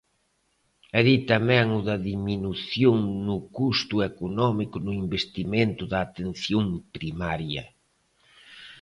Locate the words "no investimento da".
4.85-5.97